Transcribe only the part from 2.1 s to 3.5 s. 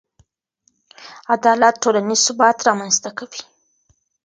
ثبات رامنځته کوي.